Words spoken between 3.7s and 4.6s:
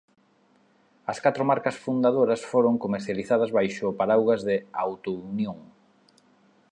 o paraugas de